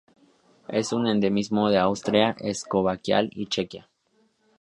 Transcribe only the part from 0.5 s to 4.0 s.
Es un endemismo de Austria, Eslovaquia y Chequia.